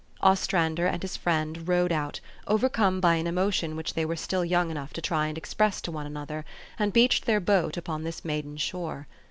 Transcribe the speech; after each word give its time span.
Ostrander 0.23 0.87
and 0.87 1.03
his 1.03 1.15
friend 1.15 1.67
rowed 1.67 1.91
out, 1.91 2.19
overcome 2.47 2.99
by 2.99 3.17
an 3.17 3.27
emotion 3.27 3.75
which 3.75 3.93
they 3.93 4.03
were 4.03 4.15
still 4.15 4.43
young 4.43 4.71
enough 4.71 4.93
to 4.93 4.99
try 4.99 5.27
and 5.27 5.37
express 5.37 5.79
to 5.81 5.91
one 5.91 6.07
another, 6.07 6.43
and 6.79 6.91
beached 6.91 7.25
their 7.27 7.39
boat 7.39 7.77
upon 7.77 8.01
this 8.03 8.25
maiden 8.25 8.57
shore. 8.57 9.05